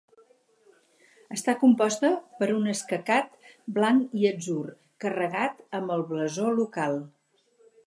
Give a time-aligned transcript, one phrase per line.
[1.35, 2.09] Està composta
[2.39, 3.37] per un escacat
[3.77, 4.65] blanc i atzur,
[5.05, 7.01] carregat amb el blasó local.